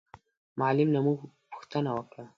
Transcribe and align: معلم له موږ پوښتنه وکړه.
معلم 0.59 0.89
له 0.95 0.99
موږ 1.05 1.17
پوښتنه 1.53 1.89
وکړه. 1.93 2.25